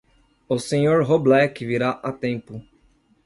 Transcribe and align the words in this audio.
O 0.49 0.57
Sr. 0.57 1.03
Roblek 1.09 1.59
virá 1.63 1.91
a 1.91 2.11
tempo. 2.11 2.59